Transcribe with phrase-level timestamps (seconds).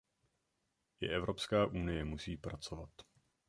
[1.01, 2.89] I Evropská unie musí pracovat.